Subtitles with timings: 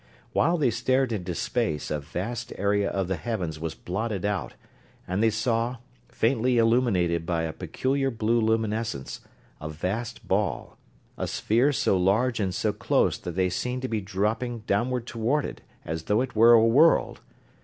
[0.33, 4.55] While they stared into space a vast area of the heavens was blotted out
[5.07, 5.77] and they saw,
[6.09, 9.21] faintly illuminated by a peculiar blue luminescence,
[9.59, 10.75] a vast ball
[11.19, 15.45] a sphere so large and so close that they seemed to be dropping downward toward
[15.45, 17.21] it as though it were a world!